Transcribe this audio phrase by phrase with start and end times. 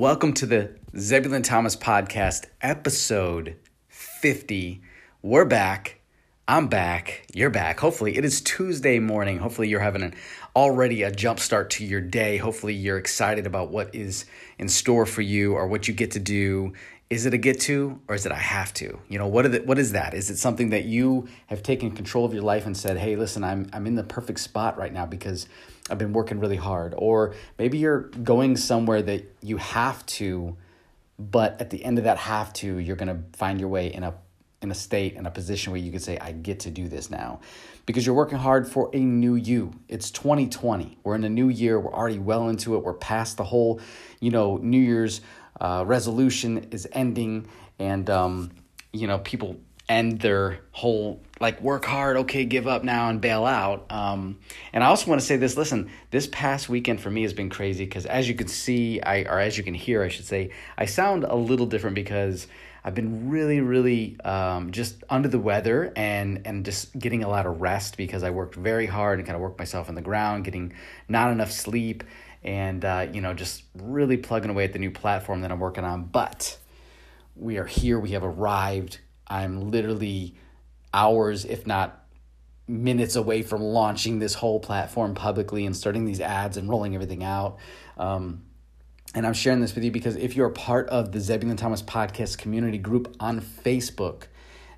[0.00, 3.56] Welcome to the Zebulon Thomas Podcast, episode
[3.88, 4.80] 50.
[5.20, 6.00] We're back.
[6.48, 7.26] I'm back.
[7.34, 7.80] You're back.
[7.80, 9.36] Hopefully, it is Tuesday morning.
[9.40, 10.14] Hopefully, you're having an,
[10.56, 12.38] already a jump start to your day.
[12.38, 14.24] Hopefully, you're excited about what is
[14.58, 16.72] in store for you or what you get to do
[17.10, 18.98] is it a get to or is it a have to?
[19.08, 20.14] You know, what, the, what is that?
[20.14, 23.42] Is it something that you have taken control of your life and said, hey, listen,
[23.42, 25.48] I'm, I'm in the perfect spot right now because
[25.90, 26.94] I've been working really hard?
[26.96, 30.56] Or maybe you're going somewhere that you have to,
[31.18, 34.04] but at the end of that have to, you're going to find your way in
[34.04, 34.14] a
[34.62, 37.10] in a state in a position where you could say I get to do this
[37.10, 37.40] now
[37.86, 39.72] because you're working hard for a new you.
[39.88, 40.98] It's 2020.
[41.02, 41.80] We're in a new year.
[41.80, 42.84] We're already well into it.
[42.84, 43.80] We're past the whole,
[44.20, 45.22] you know, New Year's
[45.60, 47.46] uh, resolution is ending,
[47.78, 48.50] and um,
[48.92, 49.56] you know people
[49.90, 53.90] end their whole like work hard, okay, give up now and bail out.
[53.90, 54.38] Um,
[54.72, 57.50] and I also want to say this: listen, this past weekend for me has been
[57.50, 60.50] crazy because as you can see, I or as you can hear, I should say,
[60.78, 62.46] I sound a little different because.
[62.82, 67.44] I've been really, really um, just under the weather and and just getting a lot
[67.44, 70.46] of rest because I worked very hard and kind of worked myself on the ground,
[70.46, 70.72] getting
[71.06, 72.04] not enough sleep,
[72.42, 75.84] and uh, you know just really plugging away at the new platform that I'm working
[75.84, 76.04] on.
[76.04, 76.56] But
[77.36, 78.00] we are here.
[78.00, 79.00] We have arrived.
[79.30, 80.34] I'm literally
[80.92, 82.04] hours, if not
[82.66, 87.24] minutes, away from launching this whole platform publicly and starting these ads and rolling everything
[87.24, 87.58] out.
[87.96, 88.42] Um,
[89.14, 91.82] and I'm sharing this with you because if you're a part of the Zebulon Thomas
[91.82, 94.24] podcast community group on Facebook,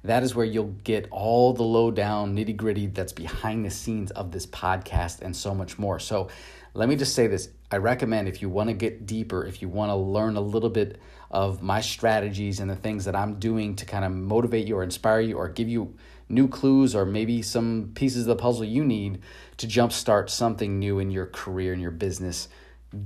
[0.05, 4.33] that is where you'll get all the lowdown nitty gritty that's behind the scenes of
[4.33, 5.98] this podcast and so much more.
[5.98, 6.28] So
[6.75, 9.69] let me just say this I recommend if you want to get deeper, if you
[9.69, 11.00] want to learn a little bit
[11.33, 14.83] of my strategies and the things that I'm doing to kind of motivate you or
[14.83, 15.94] inspire you or give you
[16.28, 19.20] new clues or maybe some pieces of the puzzle you need
[19.58, 22.48] to jumpstart something new in your career and your business,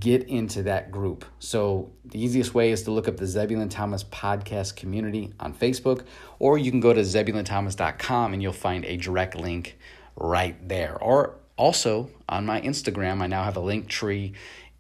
[0.00, 1.25] get into that group.
[1.38, 6.04] So, the easiest way is to look up the Zebulon Thomas podcast community on Facebook,
[6.38, 9.78] or you can go to ZebulonThomas.com and you'll find a direct link
[10.16, 10.97] right there.
[11.00, 14.34] Or also, on my Instagram, I now have a Linktree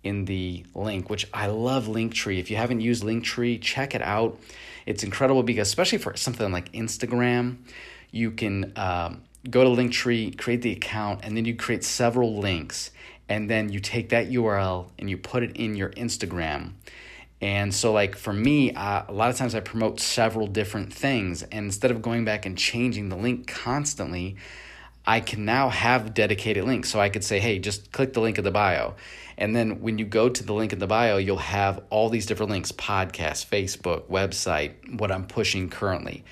[0.06, 2.38] in the link, which I love Linktree.
[2.38, 4.38] If you haven't used Linktree, check it out.
[4.86, 7.56] It's incredible because, especially for something like Instagram,
[8.12, 12.92] you can um, go to Linktree, create the account, and then you create several links.
[13.28, 16.74] And then you take that URL and you put it in your Instagram.
[17.40, 21.42] And so, like for me, a lot of times I promote several different things.
[21.42, 24.36] And instead of going back and changing the link constantly,
[25.06, 26.90] I can now have dedicated links.
[26.90, 28.94] So I could say, hey, just click the link in the bio.
[29.38, 32.26] And then when you go to the link in the bio, you'll have all these
[32.26, 36.24] different links podcast, Facebook, website, what I'm pushing currently.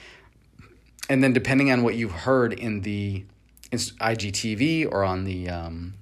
[1.08, 3.24] And then depending on what you've heard in the
[3.72, 5.94] IGTV or on the, um,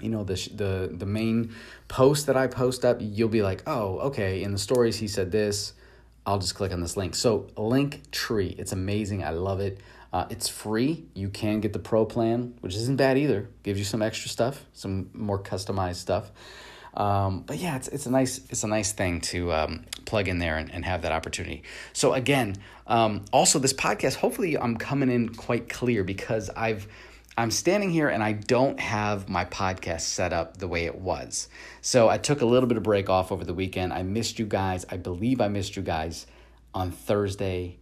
[0.00, 1.54] you know, the, the, the main
[1.88, 5.32] post that I post up, you'll be like, oh, okay, in the stories he said
[5.32, 5.74] this.
[6.24, 7.16] I'll just click on this link.
[7.16, 9.24] So, Linktree, it's amazing.
[9.24, 9.80] I love it.
[10.12, 11.06] Uh, it's free.
[11.14, 13.48] You can get the pro plan, which isn't bad either.
[13.62, 16.30] Gives you some extra stuff, some more customized stuff.
[16.94, 20.38] Um, but yeah, it's it's a nice it's a nice thing to um, plug in
[20.38, 21.62] there and, and have that opportunity.
[21.94, 22.56] So again,
[22.86, 26.86] um, also this podcast, hopefully I'm coming in quite clear because I've
[27.38, 31.48] I'm standing here and I don't have my podcast set up the way it was.
[31.80, 33.94] So I took a little bit of break off over the weekend.
[33.94, 34.84] I missed you guys.
[34.90, 36.26] I believe I missed you guys
[36.74, 37.78] on Thursday,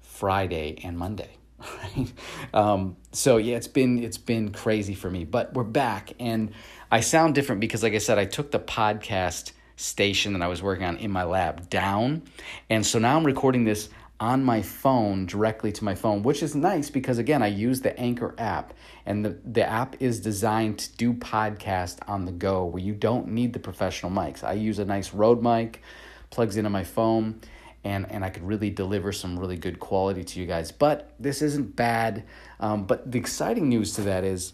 [0.00, 1.36] Friday, and Monday.
[1.82, 2.12] right?
[2.54, 6.52] Um, so yeah, it's been it's been crazy for me, but we're back, and
[6.90, 10.62] I sound different because, like I said, I took the podcast station that I was
[10.62, 12.22] working on in my lab down,
[12.68, 13.88] and so now I'm recording this
[14.18, 17.98] on my phone directly to my phone, which is nice because again, I use the
[17.98, 22.82] Anchor app, and the the app is designed to do podcast on the go, where
[22.82, 24.42] you don't need the professional mics.
[24.44, 25.82] I use a nice Rode mic,
[26.30, 27.40] plugs into my phone
[27.84, 30.72] and and I could really deliver some really good quality to you guys.
[30.72, 32.24] But this isn't bad.
[32.58, 34.52] Um, but the exciting news to that is.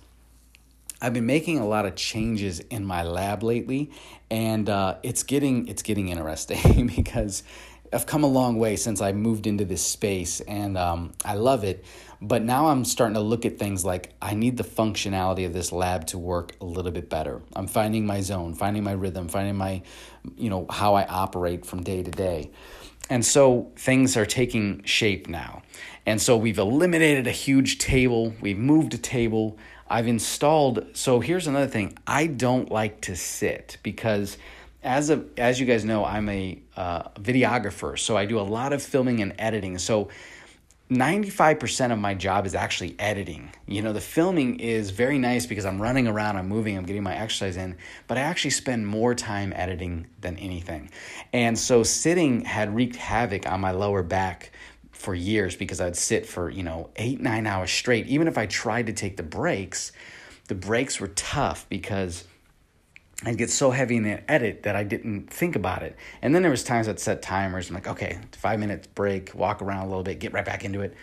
[0.98, 3.90] I've been making a lot of changes in my lab lately,
[4.30, 7.42] and uh, it's getting it's getting interesting because
[7.92, 11.64] I've come a long way since I moved into this space, and um, I love
[11.64, 11.84] it.
[12.20, 15.70] But now I'm starting to look at things like I need the functionality of this
[15.70, 17.42] lab to work a little bit better.
[17.54, 19.82] I'm finding my zone, finding my rhythm, finding my,
[20.36, 22.50] you know, how I operate from day to day.
[23.08, 25.62] And so things are taking shape now.
[26.04, 29.58] And so we've eliminated a huge table, we've moved a table,
[29.88, 30.86] I've installed.
[30.94, 34.38] So here's another thing I don't like to sit because.
[34.82, 38.72] As, a, as you guys know, I'm a uh, videographer, so I do a lot
[38.72, 39.78] of filming and editing.
[39.78, 40.10] So
[40.90, 43.50] 95% of my job is actually editing.
[43.66, 47.02] You know, the filming is very nice because I'm running around, I'm moving, I'm getting
[47.02, 50.90] my exercise in, but I actually spend more time editing than anything.
[51.32, 54.52] And so sitting had wreaked havoc on my lower back
[54.92, 58.06] for years because I'd sit for, you know, eight, nine hours straight.
[58.06, 59.90] Even if I tried to take the breaks,
[60.46, 62.24] the breaks were tough because
[63.24, 65.96] I'd get so heavy in the edit that I didn't think about it.
[66.20, 67.68] And then there was times I'd set timers.
[67.68, 70.82] I'm like, okay, five minutes break, walk around a little bit, get right back into
[70.82, 70.94] it.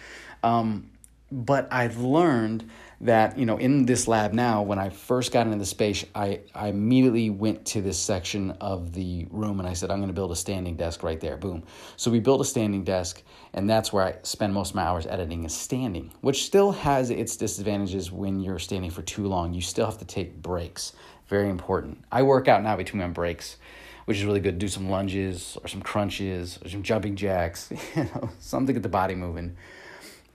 [0.44, 0.92] Um,
[1.32, 2.70] but I've learned
[3.04, 6.40] that you know in this lab now when i first got into the space i,
[6.56, 10.14] I immediately went to this section of the room and i said i'm going to
[10.14, 11.64] build a standing desk right there boom
[11.98, 13.22] so we built a standing desk
[13.54, 17.10] and that's where i spend most of my hours editing is standing which still has
[17.10, 20.94] its disadvantages when you're standing for too long you still have to take breaks
[21.34, 21.98] very important.
[22.12, 23.58] I work out now between my breaks,
[24.06, 24.60] which is really good.
[24.60, 28.84] Do some lunges or some crunches or some jumping jacks, you know, something to get
[28.84, 29.58] the body moving.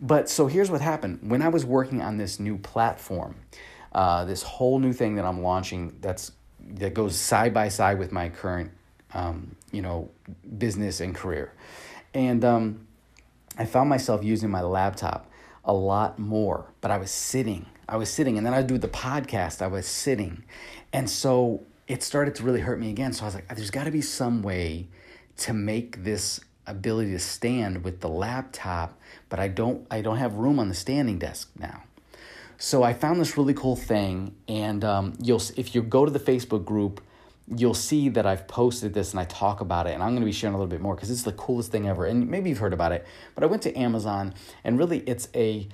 [0.00, 3.36] But so here's what happened when I was working on this new platform,
[3.92, 6.32] uh, this whole new thing that I'm launching that's
[6.80, 8.72] that goes side by side with my current,
[9.14, 10.10] um, you know,
[10.58, 11.52] business and career,
[12.12, 12.86] and um,
[13.56, 15.30] I found myself using my laptop
[15.64, 16.66] a lot more.
[16.80, 19.62] But I was sitting, I was sitting, and then I'd do the podcast.
[19.62, 20.44] I was sitting,
[20.92, 23.12] and so it started to really hurt me again.
[23.12, 24.88] So I was like, there's got to be some way
[25.38, 28.98] to make this ability to stand with the laptop,
[29.28, 31.82] but I don't I don't have room on the standing desk now.
[32.58, 36.20] So I found this really cool thing, and um, you'll if you go to the
[36.20, 37.00] Facebook group,
[37.46, 40.26] you'll see that I've posted this and I talk about it, and I'm going to
[40.26, 42.04] be sharing a little bit more because it's the coolest thing ever.
[42.04, 45.68] And maybe you've heard about it, but I went to Amazon, and really it's a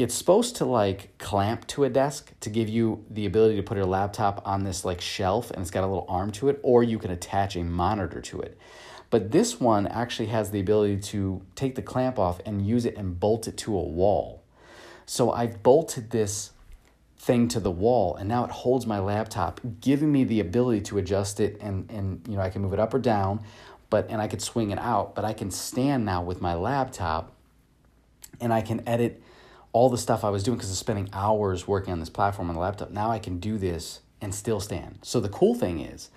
[0.00, 3.76] it's supposed to like clamp to a desk to give you the ability to put
[3.76, 6.82] your laptop on this like shelf and it's got a little arm to it or
[6.82, 8.56] you can attach a monitor to it.
[9.10, 12.96] But this one actually has the ability to take the clamp off and use it
[12.96, 14.42] and bolt it to a wall.
[15.04, 16.52] So i've bolted this
[17.18, 20.96] thing to the wall and now it holds my laptop giving me the ability to
[20.96, 23.44] adjust it and and you know i can move it up or down
[23.90, 27.34] but and i could swing it out but i can stand now with my laptop
[28.40, 29.22] and i can edit
[29.72, 32.54] all the stuff I was doing because was spending hours working on this platform on
[32.54, 32.90] the laptop.
[32.90, 34.98] Now I can do this and still stand.
[35.02, 36.10] So the cool thing is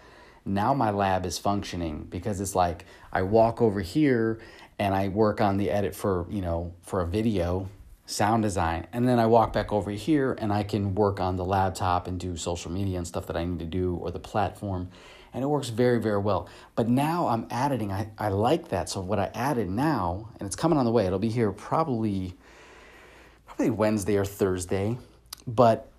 [0.46, 4.40] now my lab is functioning because it's like I walk over here
[4.80, 7.70] and I work on the edit for, you know, for a video,
[8.06, 11.46] sound design, and then I walk back over here and I can work on the
[11.46, 14.90] laptop and do social media and stuff that I need to do or the platform.
[15.32, 16.48] And it works very, very well.
[16.76, 17.92] But now I'm editing.
[17.92, 18.90] I, I like that.
[18.90, 22.36] So what I added now, and it's coming on the way, it'll be here probably
[23.56, 24.98] probably Wednesday or Thursday,
[25.46, 25.92] but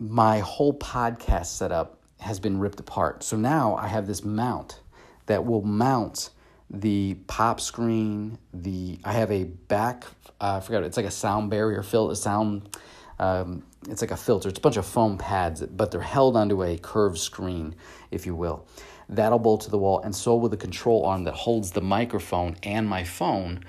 [0.00, 3.22] my whole podcast setup has been ripped apart.
[3.22, 4.80] So now I have this mount
[5.26, 6.30] that will mount
[6.68, 8.36] the pop screen.
[8.52, 10.04] The I have a back.
[10.40, 10.82] Uh, I forgot.
[10.82, 12.16] It's like a sound barrier filter.
[12.16, 12.76] Sound.
[13.20, 14.48] Um, it's like a filter.
[14.48, 17.76] It's a bunch of foam pads, but they're held onto a curved screen,
[18.10, 18.66] if you will.
[19.08, 22.56] That'll bolt to the wall, and so will the control arm that holds the microphone
[22.64, 23.64] and my phone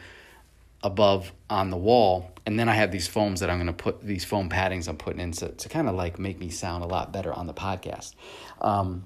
[0.83, 2.31] above on the wall.
[2.45, 4.97] And then I have these foams that I'm going to put, these foam paddings I'm
[4.97, 7.53] putting in to, to kind of like make me sound a lot better on the
[7.53, 8.15] podcast.
[8.61, 9.03] Um,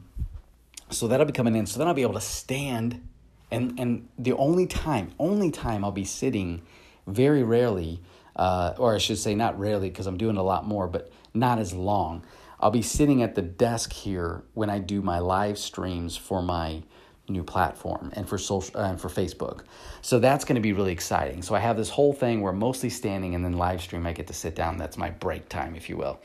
[0.90, 1.66] so that'll be coming in.
[1.66, 3.06] So then I'll be able to stand.
[3.52, 6.62] And, and the only time, only time I'll be sitting
[7.08, 8.02] very rarely,
[8.36, 11.60] uh, or I should say not rarely because I'm doing a lot more, but not
[11.60, 12.24] as long.
[12.60, 16.84] I'll be sitting at the desk here when I do my live streams for my
[17.28, 19.62] new platform and for social uh, and for Facebook.
[20.02, 21.42] So that's going to be really exciting.
[21.42, 24.28] So I have this whole thing where mostly standing and then live stream I get
[24.28, 24.78] to sit down.
[24.78, 26.20] That's my break time, if you will.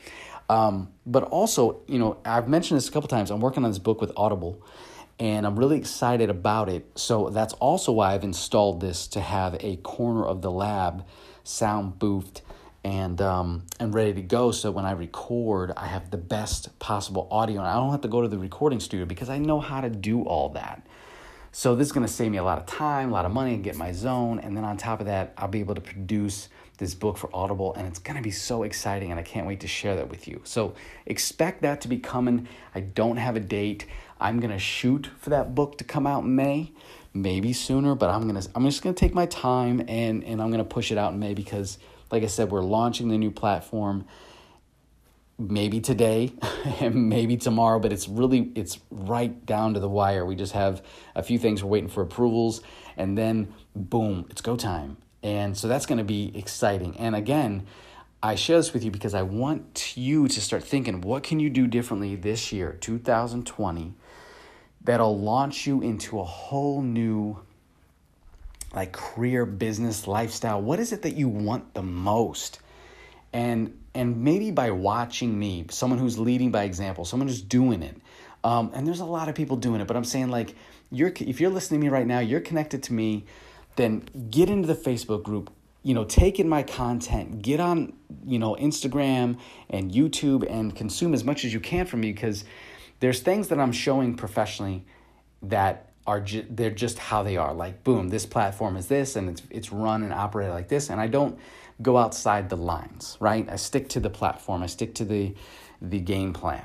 [0.49, 3.31] Um, but also, you know, I've mentioned this a couple times.
[3.31, 4.61] I'm working on this book with Audible,
[5.17, 6.85] and I'm really excited about it.
[6.95, 11.05] So that's also why I've installed this to have a corner of the lab
[11.43, 12.41] sound boofed
[12.83, 14.51] and um, and ready to go.
[14.51, 18.07] So when I record, I have the best possible audio, and I don't have to
[18.07, 20.85] go to the recording studio because I know how to do all that.
[21.53, 23.53] So this is going to save me a lot of time, a lot of money,
[23.53, 24.39] and get my zone.
[24.39, 26.47] And then on top of that, I'll be able to produce
[26.77, 29.59] this book for Audible, and it's going to be so exciting, and I can't wait
[29.59, 30.41] to share that with you.
[30.45, 30.73] So
[31.05, 32.47] expect that to be coming.
[32.73, 33.85] I don't have a date.
[34.19, 36.71] I'm going to shoot for that book to come out in May,
[37.13, 40.41] maybe sooner, but I'm going to I'm just going to take my time and and
[40.41, 41.77] I'm going to push it out in May because
[42.11, 44.05] like I said, we're launching the new platform
[45.37, 46.31] maybe today
[46.79, 50.25] and maybe tomorrow but it's really it's right down to the wire.
[50.25, 50.83] We just have
[51.15, 52.61] a few things we're waiting for approvals
[52.97, 54.97] and then boom it's go time.
[55.23, 56.97] And so that's going to be exciting.
[56.97, 57.65] And again
[58.23, 61.49] i share this with you because i want you to start thinking what can you
[61.49, 63.93] do differently this year 2020
[64.83, 67.39] that'll launch you into a whole new
[68.73, 70.61] like career, business, lifestyle.
[70.61, 72.59] What is it that you want the most?
[73.33, 77.97] And and maybe by watching me, someone who's leading by example, someone who's doing it.
[78.43, 80.55] Um, and there's a lot of people doing it, but I'm saying like
[80.91, 83.25] you're if you're listening to me right now, you're connected to me,
[83.75, 85.51] then get into the Facebook group.
[85.83, 91.15] You know, take in my content, get on, you know, Instagram and YouTube and consume
[91.15, 92.45] as much as you can from me because
[92.99, 94.85] there's things that I'm showing professionally
[95.41, 97.53] that are ju- they're just how they are.
[97.53, 100.99] Like boom, this platform is this and it's it's run and operated like this and
[100.99, 101.37] I don't
[101.81, 103.47] go outside the lines, right?
[103.49, 105.33] I stick to the platform, I stick to the
[105.81, 106.63] the game plan.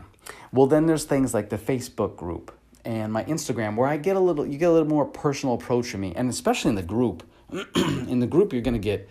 [0.53, 2.53] Well, then there's things like the Facebook group
[2.85, 5.89] and my Instagram where I get a little you get a little more personal approach
[5.89, 7.23] from me and especially in the group.
[7.77, 9.09] in the group you're going to get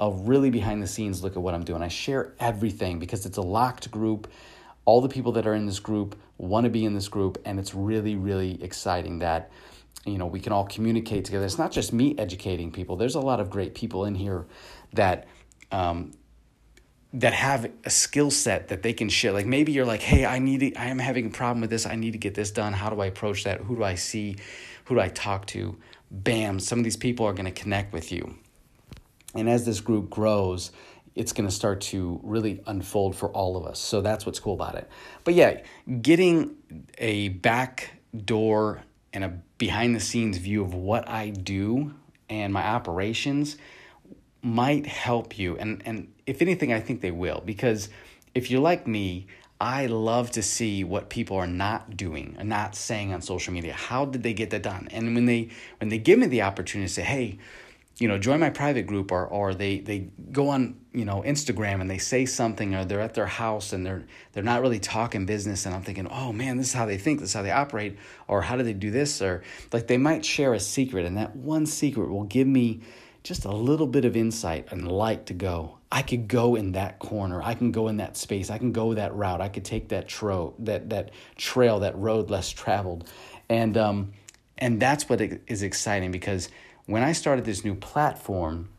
[0.00, 1.82] a really behind the scenes look at what I'm doing.
[1.82, 4.28] I share everything because it's a locked group.
[4.88, 7.58] All the people that are in this group want to be in this group and
[7.60, 9.50] it's really really exciting that
[10.06, 11.44] you know we can all communicate together.
[11.44, 12.96] It's not just me educating people.
[12.96, 14.46] There's a lot of great people in here
[14.94, 15.26] that
[15.70, 16.12] um,
[17.12, 19.32] that have a skill set that they can share.
[19.32, 21.86] Like maybe you're like, hey, I need to, I am having a problem with this.
[21.86, 22.72] I need to get this done.
[22.72, 23.60] How do I approach that?
[23.62, 24.36] Who do I see?
[24.86, 25.76] Who do I talk to?
[26.10, 28.36] Bam, some of these people are going to connect with you.
[29.34, 30.70] And as this group grows,
[31.18, 33.80] it's going to start to really unfold for all of us.
[33.80, 34.88] So that's what's cool about it.
[35.24, 35.62] But yeah,
[36.00, 36.54] getting
[36.96, 37.90] a back
[38.24, 38.82] door
[39.12, 41.92] and a behind the scenes view of what I do
[42.30, 43.56] and my operations
[44.42, 45.56] might help you.
[45.56, 47.42] And, and if anything, I think they will.
[47.44, 47.88] Because
[48.32, 49.26] if you're like me,
[49.60, 53.72] I love to see what people are not doing and not saying on social media.
[53.72, 54.86] How did they get that done?
[54.92, 55.48] And when they
[55.80, 57.38] when they give me the opportunity to say, hey,
[57.98, 61.80] you know, join my private group or or they they go on, you know, Instagram
[61.80, 65.26] and they say something or they're at their house and they're they're not really talking
[65.26, 67.50] business and I'm thinking, "Oh man, this is how they think, this is how they
[67.50, 71.16] operate or how do they do this?" or like they might share a secret and
[71.16, 72.82] that one secret will give me
[73.24, 75.78] just a little bit of insight and light to go.
[75.90, 77.42] I could go in that corner.
[77.42, 78.48] I can go in that space.
[78.48, 79.40] I can go that route.
[79.40, 83.10] I could take that tro that that trail, that road less traveled,
[83.48, 84.12] and um,
[84.56, 86.48] and that's what is exciting because
[86.88, 88.70] when I started this new platform,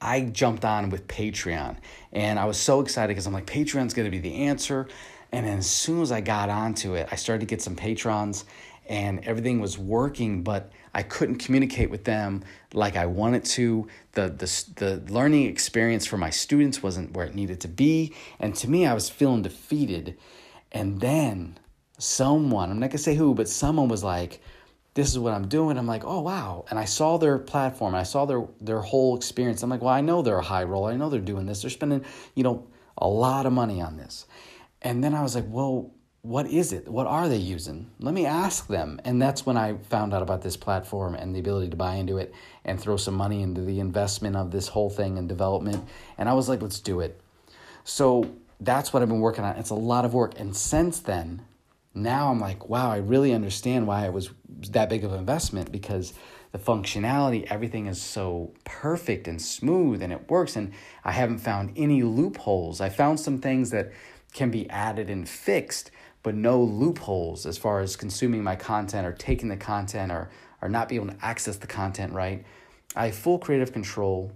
[0.00, 1.76] I jumped on with Patreon,
[2.12, 4.88] and I was so excited because I'm like Patreon's going to be the answer.
[5.30, 8.46] And as soon as I got onto it, I started to get some patrons,
[8.88, 12.42] and everything was working, but I couldn't communicate with them
[12.72, 13.86] like I wanted to.
[14.12, 18.14] The, the, the learning experience for my students wasn't where it needed to be.
[18.40, 20.16] And to me, I was feeling defeated.
[20.72, 21.58] And then
[21.98, 24.40] someone, I'm not gonna say who, but someone was like,
[24.94, 25.76] this is what I'm doing.
[25.76, 26.64] I'm like, oh wow.
[26.70, 29.62] And I saw their platform, I saw their their whole experience.
[29.62, 30.92] I'm like, well, I know they're a high roller.
[30.92, 31.62] I know they're doing this.
[31.62, 34.26] They're spending, you know, a lot of money on this.
[34.82, 35.90] And then I was like, well,
[36.22, 36.88] what is it?
[36.88, 37.90] What are they using?
[37.98, 38.98] Let me ask them.
[39.04, 42.16] And that's when I found out about this platform and the ability to buy into
[42.16, 42.32] it
[42.64, 45.86] and throw some money into the investment of this whole thing and development.
[46.16, 47.20] And I was like, let's do it.
[47.84, 49.56] So that's what I've been working on.
[49.56, 50.40] It's a lot of work.
[50.40, 51.42] And since then,
[51.94, 54.30] now I'm like, wow, I really understand why it was
[54.70, 56.12] that big of an investment because
[56.52, 60.56] the functionality, everything is so perfect and smooth and it works.
[60.56, 60.72] And
[61.04, 62.80] I haven't found any loopholes.
[62.80, 63.92] I found some things that
[64.32, 65.90] can be added and fixed
[66.24, 70.30] but no loopholes as far as consuming my content or taking the content or,
[70.62, 72.44] or not being able to access the content right.
[72.96, 74.32] I have full creative control.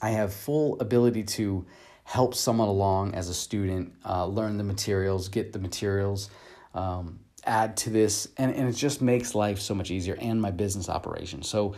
[0.00, 1.66] I have full ability to
[2.04, 6.30] help someone along as a student, uh, learn the materials, get the materials,
[6.76, 10.50] um, add to this, and, and it just makes life so much easier and my
[10.50, 11.42] business operation.
[11.42, 11.74] So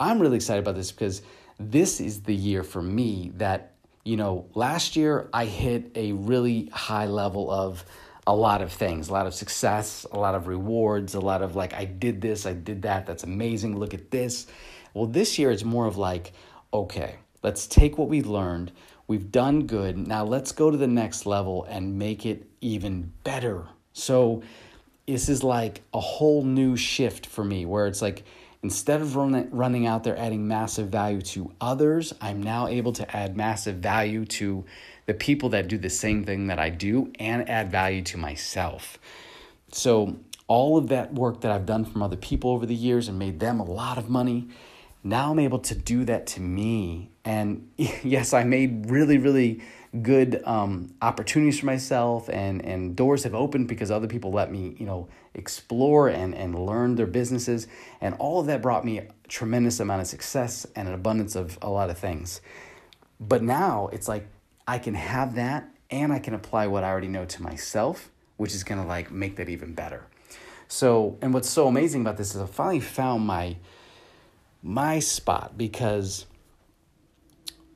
[0.00, 1.22] I'm really excited about this because
[1.58, 3.74] this is the year for me that,
[4.04, 7.84] you know, last year I hit a really high level of
[8.26, 11.56] a lot of things, a lot of success, a lot of rewards, a lot of
[11.56, 14.46] like, I did this, I did that, that's amazing, look at this.
[14.94, 16.32] Well, this year it's more of like,
[16.72, 18.70] okay, let's take what we've learned,
[19.06, 23.66] we've done good, now let's go to the next level and make it even better.
[23.98, 24.42] So,
[25.06, 28.24] this is like a whole new shift for me where it's like,
[28.62, 33.16] instead of run, running out there adding massive value to others, I'm now able to
[33.16, 34.64] add massive value to
[35.06, 38.98] the people that do the same thing that I do and add value to myself.
[39.72, 43.18] So, all of that work that I've done from other people over the years and
[43.18, 44.48] made them a lot of money,
[45.02, 47.10] now I'm able to do that to me.
[47.24, 49.62] And yes, I made really, really
[50.02, 54.76] good um, opportunities for myself and, and doors have opened because other people let me,
[54.78, 57.66] you know, explore and, and learn their businesses.
[58.00, 61.58] And all of that brought me a tremendous amount of success and an abundance of
[61.62, 62.40] a lot of things.
[63.20, 64.28] But now it's like
[64.66, 68.54] I can have that and I can apply what I already know to myself, which
[68.54, 70.06] is gonna like make that even better.
[70.68, 73.56] So, and what's so amazing about this is I finally found my
[74.62, 76.26] my spot because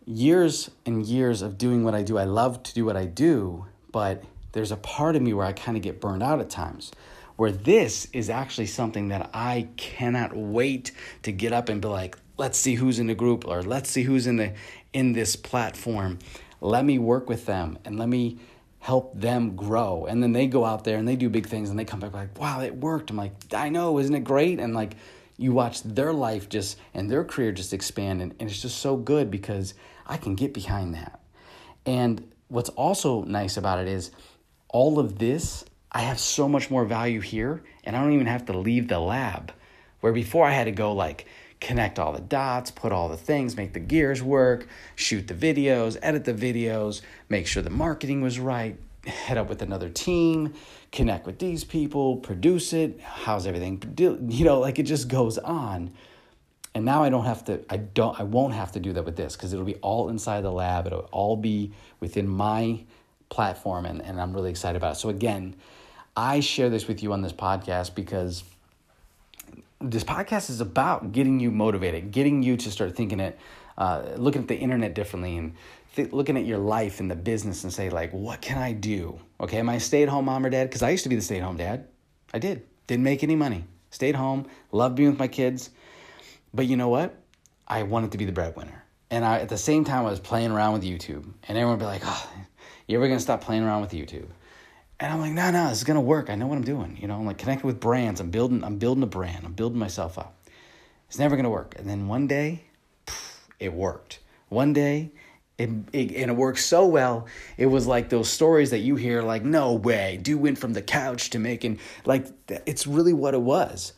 [0.05, 3.67] years and years of doing what I do, I love to do what I do,
[3.91, 6.93] but there's a part of me where I kind of get burned out at times.
[7.37, 12.17] Where this is actually something that I cannot wait to get up and be like,
[12.37, 14.53] let's see who's in the group or let's see who's in the
[14.93, 16.19] in this platform.
[16.61, 18.39] Let me work with them and let me
[18.81, 20.07] help them grow.
[20.07, 22.13] And then they go out there and they do big things and they come back
[22.13, 23.11] like, wow, it worked.
[23.11, 24.61] I'm like, I know, isn't it great?
[24.61, 24.95] And like
[25.43, 28.97] you watch their life just and their career just expand and, and it's just so
[28.97, 29.75] good because
[30.07, 31.21] I can get behind that.
[31.85, 34.11] And what's also nice about it is
[34.69, 38.47] all of this, I have so much more value here and I don't even have
[38.47, 39.53] to leave the lab.
[40.01, 41.27] Where before I had to go like
[41.61, 45.97] connect all the dots, put all the things, make the gears work, shoot the videos,
[46.03, 50.55] edit the videos, make sure the marketing was right, head up with another team,
[50.93, 55.91] connect with these people, produce it, how's everything, you know, like it just goes on.
[56.75, 59.17] And now I don't have to I don't I won't have to do that with
[59.17, 60.87] this because it'll be all inside the lab.
[60.87, 62.85] It'll all be within my
[63.29, 64.99] platform and, and I'm really excited about it.
[64.99, 65.55] So again,
[66.17, 68.45] I share this with you on this podcast because
[69.81, 73.39] this podcast is about getting you motivated, getting you to start thinking it,
[73.77, 75.55] uh, looking at the internet differently, and
[75.97, 79.19] th- looking at your life and the business and say like, what can I do?
[79.43, 80.69] Okay, am I a stay-at-home mom or dad?
[80.69, 81.89] Because I used to be the stay-at-home dad.
[82.33, 82.63] I did.
[82.87, 83.65] Didn't make any money.
[83.91, 84.47] Stayed home.
[84.71, 85.71] Loved being with my kids.
[86.55, 87.15] But you know what?
[87.67, 88.85] I wanted to be the breadwinner.
[89.11, 91.25] And I, at the same time, I was playing around with YouTube.
[91.49, 92.31] And everyone would be like, oh,
[92.87, 94.29] you ever going to stop playing around with YouTube?
[95.03, 96.31] And I'm like, no, no, this is gonna work.
[96.31, 96.97] I know what I'm doing.
[97.01, 98.21] You know, I'm like connected with brands.
[98.21, 99.45] I'm building, I'm building a brand.
[99.45, 100.37] I'm building myself up.
[101.09, 101.75] It's never gonna work.
[101.77, 102.67] And then one day,
[103.59, 104.21] it worked.
[104.49, 105.11] One day,
[105.59, 107.27] it, it, and it worked so well.
[107.57, 110.83] It was like those stories that you hear, like, no way, dude went from the
[110.83, 113.93] couch to making like it's really what it was.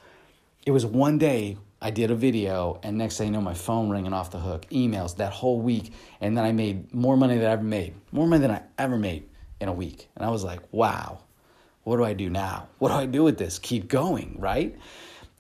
[0.66, 3.90] It was one day I did a video, and next thing you know, my phone
[3.90, 7.46] ringing off the hook, emails that whole week, and then I made more money than
[7.46, 9.28] I ever made, more money than I ever made
[9.61, 10.08] in a week.
[10.16, 11.21] And I was like, wow,
[11.82, 12.69] what do I do now?
[12.78, 13.58] What do I do with this?
[13.58, 14.75] Keep going, right?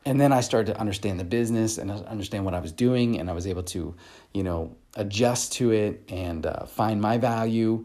[0.06, 3.30] And then I started to understand the business and understand what I was doing, and
[3.30, 3.94] I was able to,
[4.34, 7.84] you know, adjust to it and uh, find my value,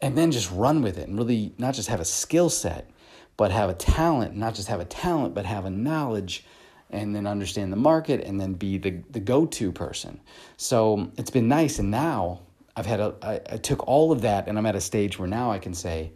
[0.00, 2.90] and then just run with it and really not just have a skill set,
[3.36, 6.44] but have a talent, not just have a talent, but have a knowledge
[6.90, 10.20] and then understand the market and then be the, the go-to person.
[10.56, 11.78] So it's been nice.
[11.78, 12.42] And now
[12.76, 15.28] I've had a, I, I took all of that and I'm at a stage where
[15.28, 16.12] now I can say,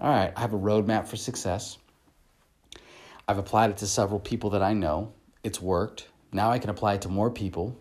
[0.00, 1.78] all right, I have a roadmap for success.
[3.28, 5.12] I've applied it to several people that I know.
[5.42, 6.08] It's worked.
[6.32, 7.78] Now I can apply it to more people.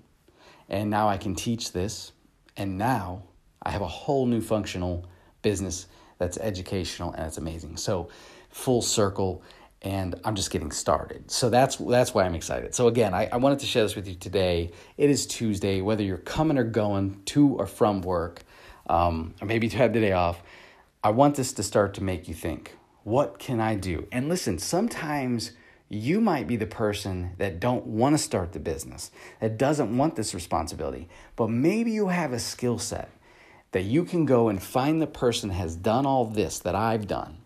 [0.70, 2.12] And now I can teach this.
[2.58, 3.24] And now
[3.62, 5.06] I have a whole new functional
[5.42, 7.78] business that's educational and it's amazing.
[7.78, 8.10] So,
[8.50, 9.44] full circle
[9.86, 11.30] and I'm just getting started.
[11.30, 12.74] So that's that's why I'm excited.
[12.74, 14.72] So again, I, I wanted to share this with you today.
[14.98, 18.44] It is Tuesday, whether you're coming or going to or from work,
[18.90, 20.42] um, or maybe you have the day off.
[21.04, 22.76] I want this to start to make you think,
[23.06, 24.08] what can I do?
[24.12, 25.52] And listen, sometimes
[25.90, 30.16] you might be the person that don't want to start the business, that doesn't want
[30.16, 33.12] this responsibility, but maybe you have a skill set
[33.74, 37.38] that you can go and find the person has done all this that I've done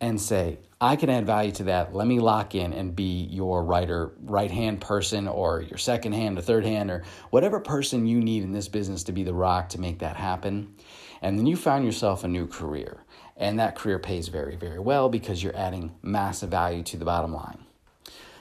[0.00, 1.94] and say, I can add value to that.
[1.94, 6.36] Let me lock in and be your writer, right hand person, or your second hand,
[6.36, 9.68] or third hand, or whatever person you need in this business to be the rock
[9.68, 10.74] to make that happen.
[11.22, 13.04] And then you found yourself a new career.
[13.36, 17.32] And that career pays very, very well because you're adding massive value to the bottom
[17.32, 17.64] line.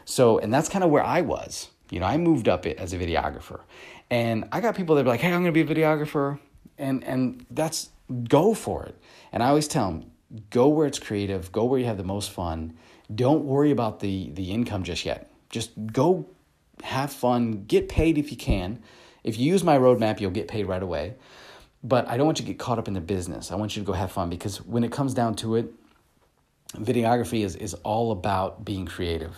[0.03, 1.69] So, and that's kind of where I was.
[1.89, 3.61] You know, I moved up it as a videographer.
[4.09, 6.39] And I got people that are like, hey, I'm going to be a videographer.
[6.77, 7.89] And, and that's
[8.27, 8.97] go for it.
[9.31, 10.11] And I always tell them,
[10.49, 12.77] go where it's creative, go where you have the most fun.
[13.13, 15.31] Don't worry about the the income just yet.
[15.49, 16.27] Just go
[16.83, 18.81] have fun, get paid if you can.
[19.23, 21.15] If you use my roadmap, you'll get paid right away.
[21.83, 23.51] But I don't want you to get caught up in the business.
[23.51, 25.73] I want you to go have fun because when it comes down to it,
[26.75, 29.35] videography is, is all about being creative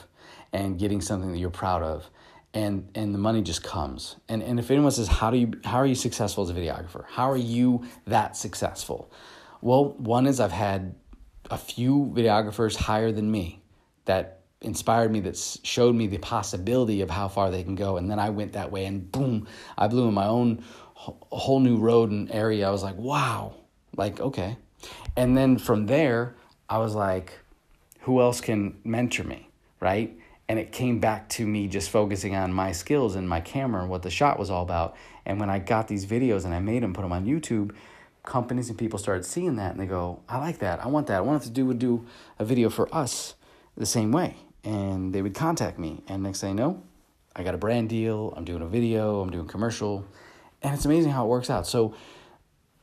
[0.52, 2.10] and getting something that you're proud of.
[2.54, 4.18] And and the money just comes.
[4.30, 7.06] And and if anyone says, How do you how are you successful as a videographer?
[7.08, 9.12] How are you that successful?
[9.62, 10.94] Well, one is I've had
[11.50, 13.64] a few videographers higher than me
[14.06, 17.98] that inspired me, that showed me the possibility of how far they can go.
[17.98, 20.64] And then I went that way and boom, I blew in my own
[21.32, 22.68] whole new road and area.
[22.68, 23.56] I was like, wow,
[23.96, 24.58] like, okay.
[25.16, 26.36] And then from there,
[26.70, 27.40] I was like,
[28.02, 30.18] who else can mentor me, right?
[30.50, 33.90] And it came back to me just focusing on my skills and my camera and
[33.90, 34.96] what the shot was all about.
[35.26, 37.74] And when I got these videos and I made them, put them on YouTube,
[38.24, 40.84] companies and people started seeing that and they go, I like that.
[40.84, 41.18] I want that.
[41.18, 42.06] I want to do would do
[42.40, 43.36] a video for us
[43.78, 44.36] the same way.
[44.64, 46.04] And they would contact me.
[46.08, 46.82] And next thing I know,
[47.36, 50.06] I got a brand deal, I'm doing a video, I'm doing commercial,
[50.64, 51.68] and it's amazing how it works out.
[51.68, 51.94] So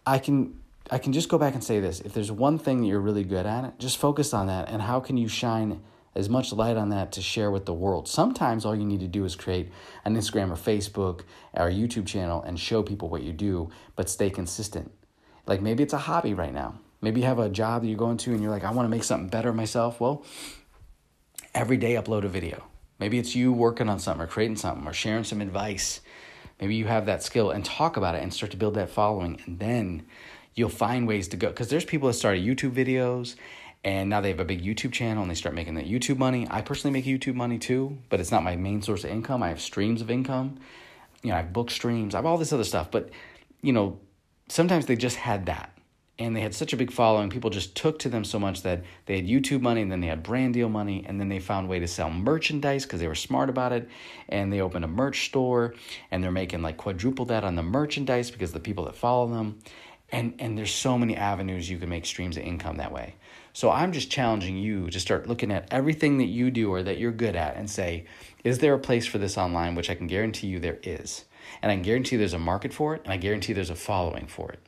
[0.06, 2.00] I can I can just go back and say this.
[2.00, 5.00] If there's one thing that you're really good at, just focus on that and how
[5.00, 5.80] can you shine
[6.14, 8.08] as much light on that to share with the world.
[8.08, 9.70] Sometimes all you need to do is create
[10.04, 11.22] an Instagram or Facebook
[11.54, 14.90] or YouTube channel and show people what you do, but stay consistent.
[15.46, 16.80] Like maybe it's a hobby right now.
[17.00, 18.90] Maybe you have a job that you're going to and you're like, I want to
[18.90, 20.00] make something better myself.
[20.00, 20.24] Well,
[21.54, 22.64] every day upload a video.
[22.98, 26.00] Maybe it's you working on something or creating something or sharing some advice.
[26.60, 29.40] Maybe you have that skill and talk about it and start to build that following.
[29.46, 30.06] And then
[30.54, 31.48] you'll find ways to go.
[31.48, 33.36] Because there's people that started YouTube videos
[33.82, 36.46] and now they have a big YouTube channel and they start making that YouTube money.
[36.50, 39.42] I personally make YouTube money too, but it's not my main source of income.
[39.42, 40.58] I have streams of income.
[41.22, 42.90] You know, I have book streams, I have all this other stuff.
[42.90, 43.10] But,
[43.62, 43.98] you know,
[44.48, 45.72] sometimes they just had that
[46.20, 48.84] and they had such a big following people just took to them so much that
[49.06, 51.66] they had youtube money and then they had brand deal money and then they found
[51.66, 53.88] a way to sell merchandise because they were smart about it
[54.28, 55.74] and they opened a merch store
[56.10, 59.58] and they're making like quadruple that on the merchandise because the people that follow them
[60.12, 63.14] and and there's so many avenues you can make streams of income that way.
[63.52, 66.98] So i'm just challenging you to start looking at everything that you do or that
[66.98, 68.06] you're good at and say
[68.44, 69.74] is there a place for this online?
[69.74, 71.24] Which i can guarantee you there is.
[71.62, 74.26] And i can guarantee there's a market for it and i guarantee there's a following
[74.26, 74.60] for it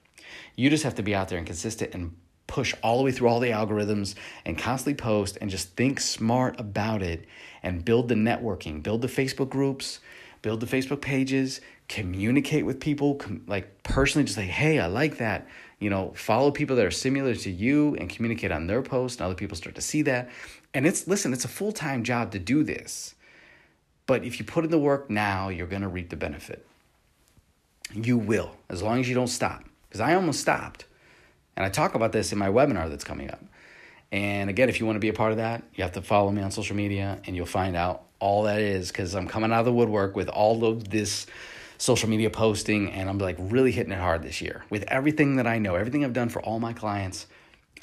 [0.57, 2.15] you just have to be out there and consistent and
[2.53, 4.15] push all the way through all the algorithms
[4.45, 7.25] and constantly post and just think smart about it
[7.63, 10.01] and build the networking, build the Facebook groups,
[10.43, 15.17] build the Facebook pages, communicate with people, com- like personally, just say, hey, I like
[15.17, 15.49] that.
[15.79, 19.25] You know, follow people that are similar to you and communicate on their posts, and
[19.25, 20.29] other people start to see that.
[20.75, 23.15] And it's, listen, it's a full time job to do this.
[24.07, 26.67] But if you put in the work now, you're going to reap the benefit.
[27.95, 30.87] You will, as long as you don't stop because I almost stopped.
[31.55, 33.45] And I talk about this in my webinar that's coming up.
[34.11, 36.33] And again, if you want to be a part of that, you have to follow
[36.33, 39.61] me on social media and you'll find out all that is because I'm coming out
[39.61, 41.27] of the woodwork with all of this
[41.77, 45.47] social media posting and I'm like really hitting it hard this year with everything that
[45.47, 47.27] I know, everything I've done for all my clients.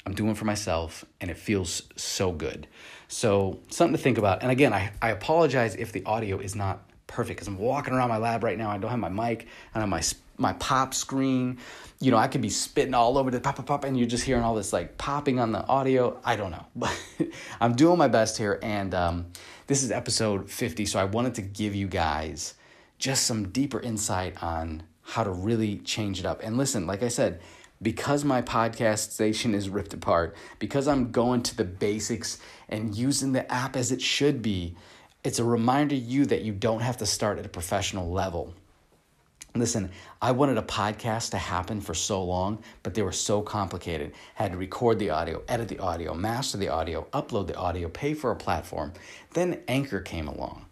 [0.04, 2.66] I'm doing for myself and it feels so good.
[3.06, 4.42] So, something to think about.
[4.42, 8.08] And again, I, I apologize if the audio is not perfect because I'm walking around
[8.08, 8.70] my lab right now.
[8.70, 10.02] I don't have my mic, I don't have my
[10.40, 11.58] my pop screen.
[12.00, 14.24] You know, I could be spitting all over the pop, pop, pop, and you're just
[14.24, 16.18] hearing all this like popping on the audio.
[16.24, 16.98] I don't know, but
[17.60, 18.58] I'm doing my best here.
[18.62, 19.26] And um,
[19.66, 20.86] this is episode 50.
[20.86, 22.54] So I wanted to give you guys
[22.98, 26.40] just some deeper insight on how to really change it up.
[26.42, 27.40] And listen, like I said,
[27.82, 33.32] because my podcast station is ripped apart, because I'm going to the basics and using
[33.32, 34.76] the app as it should be,
[35.22, 38.54] it's a reminder to you that you don't have to start at a professional level.
[39.54, 39.90] Listen,
[40.22, 44.12] I wanted a podcast to happen for so long, but they were so complicated.
[44.34, 48.14] Had to record the audio, edit the audio, master the audio, upload the audio, pay
[48.14, 48.92] for a platform.
[49.34, 50.66] Then Anchor came along.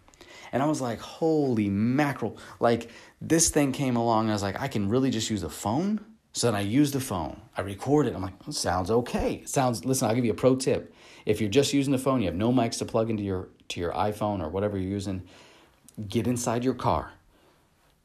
[0.53, 2.39] And I was like, holy mackerel.
[2.61, 5.51] Like, this thing came along, and I was like, I can really just use a
[5.51, 6.01] phone?
[6.33, 7.41] So then I used the phone.
[7.57, 8.13] I recorded.
[8.13, 8.17] It.
[8.17, 9.43] I'm like, sounds okay.
[9.45, 10.95] sounds, listen, I'll give you a pro tip.
[11.27, 13.81] If you're just using the phone, you have no mics to plug into your to
[13.81, 15.23] your iPhone or whatever you're using,
[16.09, 17.13] get inside your car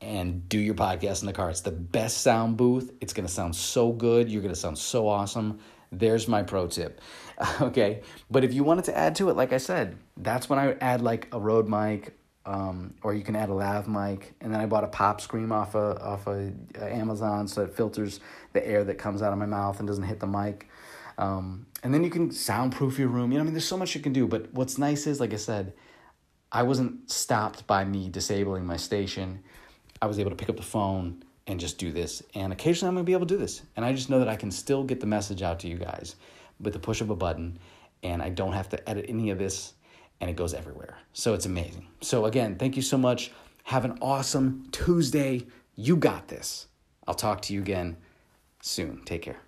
[0.03, 1.49] and do your podcast in the car.
[1.49, 2.91] It's the best sound booth.
[3.01, 4.29] It's going to sound so good.
[4.29, 5.59] You're going to sound so awesome.
[5.91, 7.01] There's my pro tip.
[7.61, 8.01] okay.
[8.29, 11.01] But if you wanted to add to it, like I said, that's when I add
[11.01, 14.33] like a Rode mic, um, or you can add a lav mic.
[14.41, 17.73] And then I bought a pop screen off of, off of uh, Amazon so it
[17.75, 18.19] filters
[18.51, 20.67] the air that comes out of my mouth and doesn't hit the mic.
[21.17, 23.31] Um, and then you can soundproof your room.
[23.31, 24.27] You know, I mean, there's so much you can do.
[24.27, 25.73] But what's nice is, like I said,
[26.51, 29.43] I wasn't stopped by me disabling my station.
[30.01, 32.23] I was able to pick up the phone and just do this.
[32.35, 33.63] And occasionally I'm going to be able to do this.
[33.75, 36.15] And I just know that I can still get the message out to you guys
[36.59, 37.57] with the push of a button.
[38.03, 39.73] And I don't have to edit any of this.
[40.21, 40.97] And it goes everywhere.
[41.11, 41.87] So it's amazing.
[42.01, 43.31] So again, thank you so much.
[43.63, 45.45] Have an awesome Tuesday.
[45.75, 46.67] You got this.
[47.07, 47.97] I'll talk to you again
[48.61, 49.01] soon.
[49.05, 49.39] Take care.